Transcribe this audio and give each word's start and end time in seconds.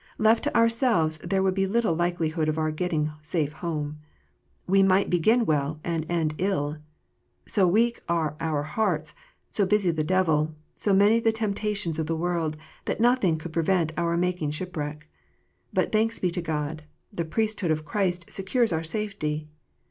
Left 0.17 0.43
to 0.45 0.55
ourselves 0.57 1.19
there 1.19 1.43
would 1.43 1.53
be 1.53 1.67
little 1.67 1.93
likelihood 1.93 2.49
of 2.49 2.57
our 2.57 2.71
getting 2.71 3.11
safe 3.21 3.53
home. 3.53 3.99
We 4.65 4.81
might 4.81 5.11
begin 5.11 5.45
well 5.45 5.79
and 5.83 6.09
end 6.09 6.33
ill. 6.39 6.77
So 7.47 7.67
weak 7.67 8.01
are 8.09 8.35
our 8.39 8.63
hearts, 8.63 9.13
so 9.51 9.63
busy 9.63 9.91
the 9.91 10.03
devil, 10.03 10.55
so 10.75 10.91
many 10.91 11.19
the 11.19 11.31
temptations 11.31 11.99
of 11.99 12.07
the 12.07 12.15
world, 12.17 12.57
that 12.85 12.99
nothing 12.99 13.37
could 13.37 13.53
prevent 13.53 13.91
our 13.95 14.17
making 14.17 14.49
shipwreck. 14.49 15.07
But, 15.71 15.91
thanks 15.91 16.17
be 16.17 16.31
to 16.31 16.41
God, 16.41 16.81
the 17.13 17.23
Priesthood 17.23 17.69
of 17.69 17.85
Christ 17.85 18.25
secures 18.27 18.73
our 18.73 18.83
safety. 18.83 19.49